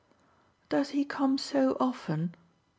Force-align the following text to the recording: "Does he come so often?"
"Does 0.67 0.89
he 0.89 1.05
come 1.05 1.37
so 1.37 1.77
often?" 1.79 2.33